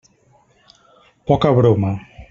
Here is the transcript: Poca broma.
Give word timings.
Poca 1.27 1.53
broma. 1.57 1.93